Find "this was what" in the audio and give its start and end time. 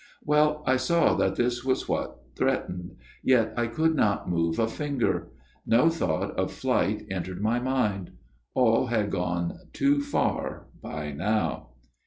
1.35-2.19